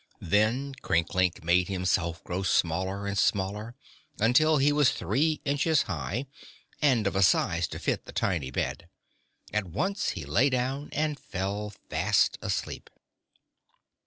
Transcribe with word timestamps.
Then 0.19 0.73
Crinklink 0.81 1.43
made 1.43 1.67
himself 1.67 2.23
grow 2.23 2.41
smaller 2.41 3.05
and 3.05 3.15
smaller 3.15 3.75
until 4.17 4.57
he 4.57 4.71
was 4.71 4.89
three 4.91 5.41
inches 5.45 5.83
high 5.83 6.25
and 6.81 7.05
of 7.05 7.15
a 7.15 7.21
size 7.21 7.67
to 7.67 7.77
fit 7.77 8.05
the 8.05 8.11
tiny 8.11 8.49
bed. 8.49 8.89
At 9.53 9.65
once 9.67 10.09
he 10.17 10.25
lay 10.25 10.49
down 10.49 10.89
and 10.91 11.19
fell 11.19 11.69
fast 11.69 12.39
asleep. 12.41 12.89